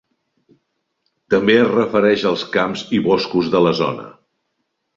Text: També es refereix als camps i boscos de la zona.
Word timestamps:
També 1.33 1.57
es 1.65 1.69
refereix 1.75 2.25
als 2.31 2.47
camps 2.57 2.85
i 3.01 3.05
boscos 3.11 3.53
de 3.57 3.65
la 3.69 3.77
zona. 3.85 4.11